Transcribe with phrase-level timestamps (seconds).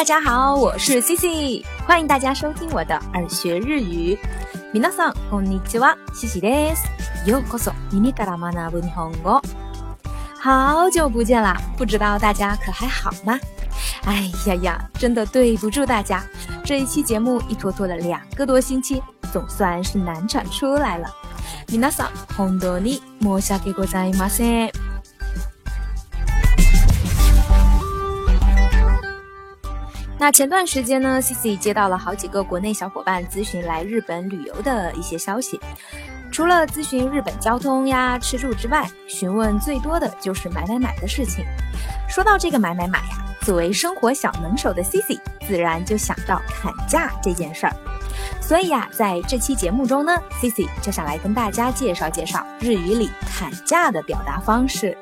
[0.00, 4.18] 大家好，我是 Cici，欢迎大家收听我的耳学日语。
[4.72, 6.84] 皆さんこんにちは、西西です。
[7.30, 9.42] ようこそ耳から学ぶ日本語。
[10.40, 13.38] 好久不见啦，不知道大家可还好吗？
[14.06, 16.24] 哎呀呀，真的对不住大家，
[16.64, 21.06] 这一期节目一拖拖了两个多星期，总算是难产出来了。
[21.66, 24.79] 皆さん本当に申し訳ございません。
[30.21, 35.59] 那前段时间呢，Cici 接到了好几个国内小伙伴咨询来日本旅游的一些消息。
[36.31, 41.43] 除了咨询日本交通呀、吃住之外，询问最多的就是买买买的事情。
[42.07, 47.73] 说到这个买买买呀，作为生活小能手的 Cici，自然就想到砍价这件事儿。
[48.39, 54.95] 所以呀，在这期节目中呢，Cici 就想来跟大家介绍介绍日语里砍价的表达方式。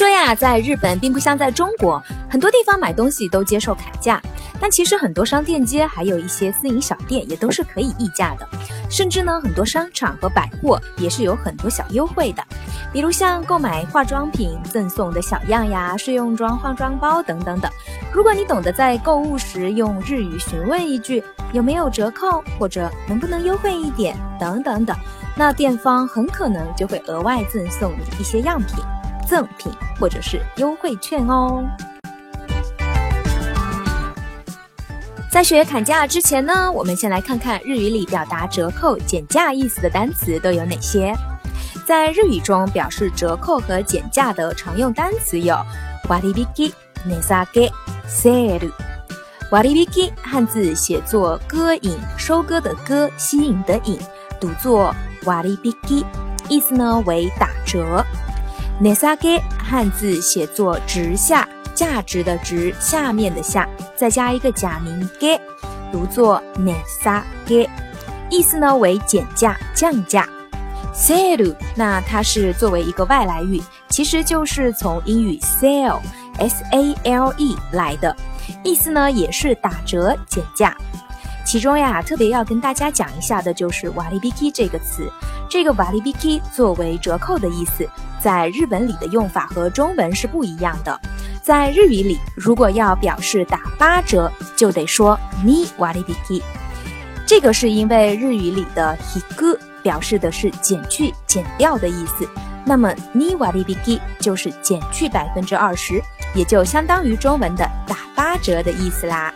[0.00, 4.18] 说呀，在日本并不像在中国，很多地方买东西都接受砍价，
[4.58, 8.48] 但其实很多商店街还有一些私营小店也都是可以议价的，
[8.88, 12.42] 甚至呢，很多商场和百货也是有很多小优惠的，
[12.94, 17.70] 比如像购买化妆品赠送的小样呀、试用装化妆包等等等。
[18.10, 24.96] 如果你懂得在购物时用日语询问一句有没有折扣，或者能不能优惠一点等等等，
[25.36, 28.76] 那店方很可能就会额外赠送你一些样品。
[29.29, 31.63] 赠品或者是优惠券哦。
[35.31, 41.13] 在学砍价之前呢，我们先来看看日语里表达折扣、减价意思的单词都有哪些。
[41.85, 45.55] 在日语中，表示折扣和减价的常用单词有
[46.07, 46.19] 割
[46.55, 46.71] 引、
[47.05, 47.69] 値下げ、
[48.07, 48.71] セール。
[49.51, 53.99] 割引汉字写作割引，收割的割，吸引的引，
[54.39, 56.05] 读作割引，
[56.49, 58.03] 意思呢为打折。
[58.79, 65.39] 値下げ汉字写作直下，价值的值，下面的下，再加一个假名げ，
[65.91, 67.67] 读作値下げ，
[68.29, 70.27] 意思呢为减价、降价。
[70.93, 75.99] sale 那它是作为一个外来语，其实就是从英语 sale
[76.37, 78.15] s a l e 来的，
[78.63, 80.75] 意思呢也是打折、减价。
[81.45, 85.11] 其中呀，特别要跟大家讲一下的就是“瓦利比基”这个词。
[85.50, 87.86] 这个“瓦利比基”作为折扣的意思，
[88.20, 90.98] 在日本里的用法和中文是不一样的。
[91.42, 96.40] 在日语里，如果要表示打八折，就得说“你瓦利比基”。
[97.26, 102.28] 这个是因为日语里的“ひく”表示的是减去、减掉的意思，
[102.64, 106.00] 那么“你瓦利比基”就是减去百分之二十，
[106.32, 109.34] 也就相当于中文的打八折的意思啦。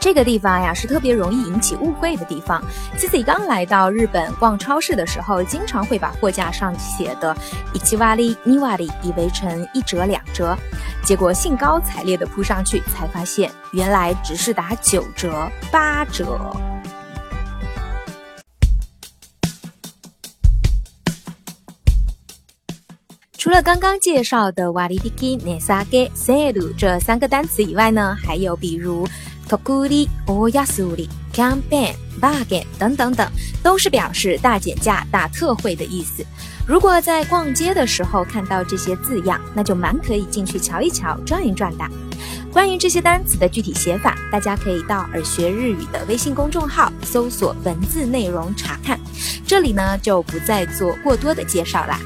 [0.00, 2.62] 这个地方呀是特别容易引起误会的地方。
[2.96, 7.36] 自己刚来到日本逛超市的时候，经常会把货架上写的
[7.74, 10.56] “一七瓦里、尼瓦里”以为成一折、两折，
[11.02, 16.38] 结果兴高采烈地扑上去，才发现原来只是打九折、八折。
[23.36, 29.06] 除了刚刚介绍的“瓦里比基、内萨给、塞鲁”这三个单词以外呢，还有比如。
[29.47, 33.27] 特売、大安売、キャンペーン、バーゲン等等等，
[33.61, 36.25] 都是表示大减价、大特惠的意思。
[36.65, 41.83] 如果在逛街的时候看到这些字样，那就蛮可以进去瞧一瞧、转一转的。
[42.51, 48.99] 关于这些单词的具体写法，大家可以到耳学日语的微信公众号搜索文字内容查看。
[49.45, 51.99] 这里呢就不再做过多的介绍啦。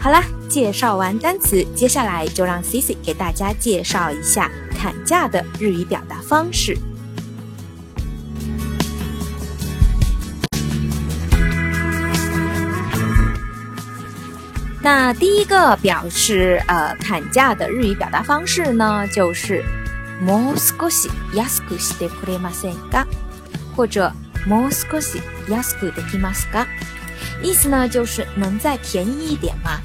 [0.00, 4.50] 好啦，介绍完单词，接下来就让 Cici 给大家介绍一下。
[4.76, 6.76] 砍价的日语表达方式。
[14.84, 19.64] 那第一个表示呃砍价的日语表达方式呢，就是
[20.20, 23.06] もう少し安くしてくれませんか？
[23.76, 24.12] 或者
[24.44, 26.66] もう少し安くできますか？
[27.42, 29.80] 意思呢就是能再便宜一点吗？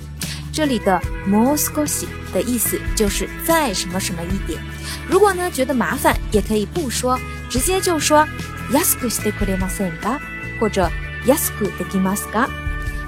[0.52, 4.60] 这里的 more s k o s i 的意思就是再什么什么一点。
[5.08, 7.19] 如果呢觉得麻烦，也可以不说，
[7.49, 8.28] 直接就说
[8.70, 10.19] yasku shite kuremasen ka，
[10.60, 10.90] 或者
[11.26, 12.46] yasku deki maska。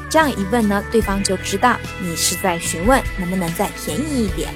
[0.08, 4.54] 这样一问呢，对方就知道你是在询问能不能再便宜一点。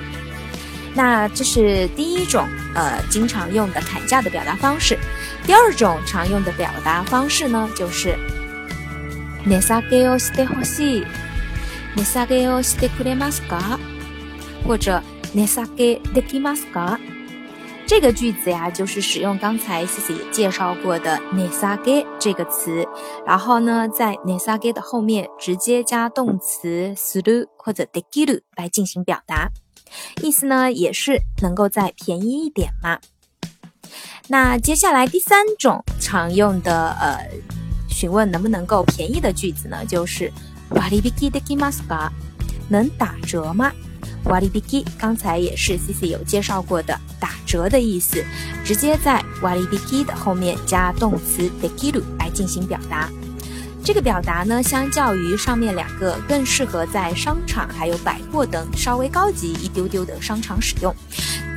[0.95, 4.99] 那这是第一种呃经常用的砍价的表达方式。
[5.45, 8.17] 第二种常用的表达方式呢，就是
[9.47, 11.05] nesake o shite hoshi。
[11.98, 13.80] 値下げをしてくれますか？
[14.66, 15.02] 或者
[15.34, 17.00] 値下げできますか？
[17.86, 22.88] 这个句子呀，就是使用刚才 C C 也介绍过的 nesage 这个词，
[23.26, 29.50] 然后呢，在 nesage 的后面直接加动词 suru 或者 dekiru 来进行表达，
[30.22, 33.00] 意思呢也是能够再便宜一点嘛。
[34.30, 37.30] 那接下来第三种常用的呃
[37.90, 40.32] 询问能不能够便宜的句子呢，就是
[40.70, 42.10] 割引できますか？
[42.70, 43.72] 能打折吗？
[44.24, 48.24] 割引刚才也是 C C 有介绍过的打折的意思，
[48.64, 53.10] 直接在割引的后面加动词できる来进行表达。
[53.84, 60.96] 这个表达呢，相较于上面两个，更适合在商场还有百货等稍微高级一丢丢的商场使用。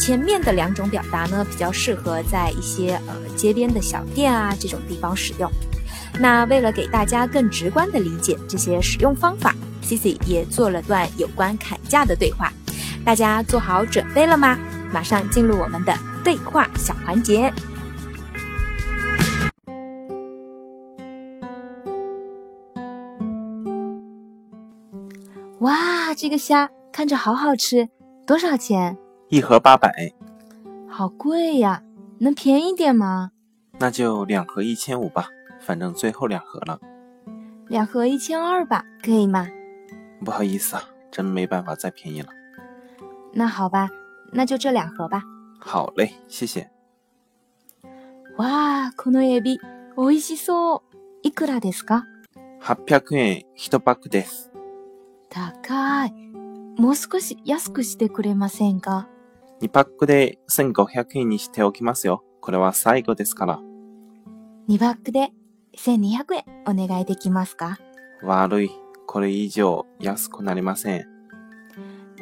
[0.01, 5.49] 前面的两种表达呢，比较适合在一些呃街边的小店啊这种地方使用。
[6.20, 12.52] 那为了给大家更直观的理解这些使用方法，C C 也做了段有关砍价的对话。
[13.04, 14.58] 大家做好准备了吗？
[14.94, 15.94] 马上进入我们的
[16.24, 17.52] 对话小环节。
[25.60, 27.88] 哇，这个虾看着好好吃，
[28.28, 28.98] 多少钱？
[29.30, 30.12] 一盒八百，
[30.90, 31.82] 好贵呀！
[32.20, 33.32] 能便宜点吗？
[33.80, 35.28] 那就两盒一千五吧，
[35.62, 36.80] 反正最后两盒了。
[37.70, 39.48] 两盒一千二吧，可以吗？
[40.26, 42.30] 不好意思啊，真没办法再便宜了。
[43.34, 43.90] 那好吧，
[44.34, 45.24] 那就这两盒吧。
[45.60, 46.70] 好嘞，谢谢。
[48.38, 49.60] 哇，このエビ
[49.96, 50.82] 美味しそう。
[51.24, 52.04] いくらですか？
[52.60, 54.52] 八百円一パックです。
[55.30, 56.14] 高い。
[56.78, 59.08] もう少し安くしてくれませんか
[59.62, 62.24] ？2パックで1500円にしておきますよ。
[62.42, 63.60] これは最後ですから。
[64.68, 65.32] 2パックで
[65.78, 67.78] 1200円お願いできますか？
[68.24, 68.72] 悪い。
[69.08, 71.06] これ以上安くなりません。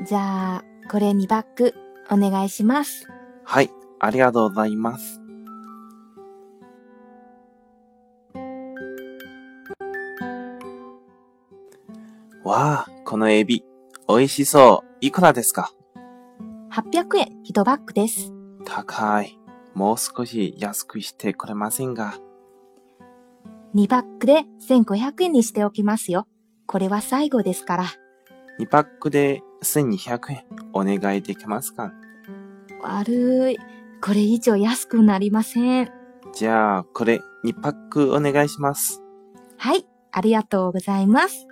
[0.05, 1.75] じゃあ、これ2パック
[2.09, 3.07] お願いします。
[3.43, 3.69] はい、
[3.99, 5.21] ありがとうございます。
[12.43, 13.63] わあ、このエビ、
[14.07, 14.89] 美味しそう。
[15.01, 15.71] いくらですか
[16.71, 18.31] ？800円1バッグです。
[18.65, 19.37] 高い。
[19.75, 22.15] もう少し安くしてくれませんが。
[23.75, 26.27] 2バッグで1500円にしておきますよ。
[26.65, 27.85] これは最後ですから。
[28.59, 30.43] 2パックで1200円
[30.73, 31.93] お願いできますか？
[32.81, 33.57] 悪い。
[34.01, 35.91] これ以上安くなりません。
[36.33, 39.01] じゃあ、これ2パックお願いします。
[39.57, 41.47] はい、ありがとうございます。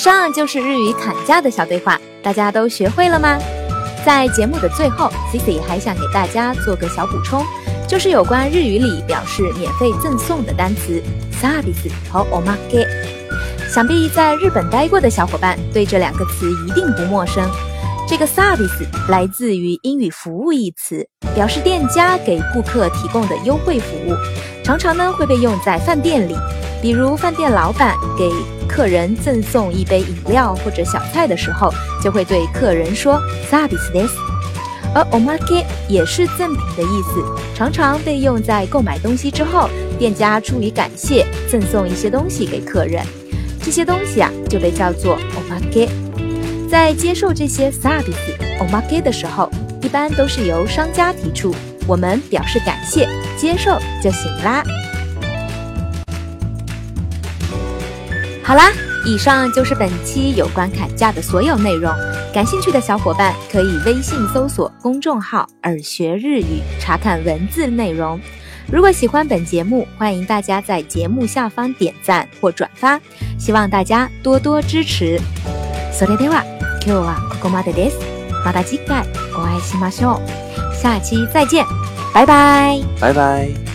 [0.00, 3.38] 上就是日语砍价的小对话，大家都学会了吗？
[4.02, 7.44] 在节目的最后，Cici 还想给大家做个小补充，
[7.86, 11.02] 就是有关日语里表示免费赠送的单词
[11.38, 12.88] “service” 和 “omake”。
[13.68, 17.46] 想必在日本待过的小伙伴对这两个词一定不陌生。
[18.08, 24.16] 这个 “service” 来自于英语“服务”一词，表示店家给顾客提供的优惠服务，
[24.64, 26.34] 常常呢会被用在饭店里，
[26.80, 28.30] 比如饭店老板给。
[28.70, 33.20] 客人赠送一杯饮料或者小菜的时候，就会对客人说
[33.50, 34.12] “service this”。
[34.94, 37.24] 而 “omake” 也是赠品的意思，
[37.54, 39.68] 常常被用在购买东西之后，
[39.98, 43.04] 店家出于感谢赠送一些东西给客人。
[43.62, 45.88] 这些东西啊，就被叫做 “omake”。
[46.70, 48.14] 在接受这些 “service
[48.60, 49.50] omake” 的时候，
[49.82, 51.54] 一般都是由商家提出，
[51.88, 54.62] 我们表示感谢，接受就行啦。
[58.49, 58.71] 好啦，
[59.05, 61.91] 以上就是本期有关砍价的所有内容。
[62.33, 68.19] 感兴趣的小伙伴可以微信搜索公众号“耳学日语”查看文字内容。
[68.71, 72.99] 如果喜欢本节目，欢迎大家在节目下方点赞或转发，
[73.39, 75.19] 希望大家多多支持。
[75.93, 76.43] それでは
[76.85, 77.97] 今日はここまでです。
[78.43, 79.03] また次回
[79.35, 80.75] お会いしましょう。
[80.75, 81.65] 下期再见，
[82.13, 83.68] 拜拜，拜拜。